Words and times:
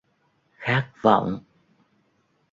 khát 0.57 0.91
vọng 1.01 1.39